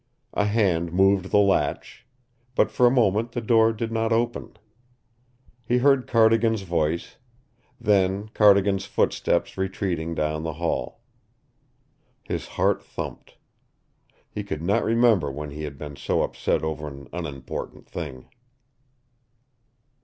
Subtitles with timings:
[0.33, 2.07] A hand moved the latch,
[2.55, 4.57] but for a moment the door did not open.
[5.63, 7.17] He heard Cardigan's voice,
[7.79, 11.01] then Cardigan's footsteps retreating down the hall.
[12.23, 13.37] His heart thumped.
[14.31, 18.27] He could not remember when he had been so upset over an unimportant thing.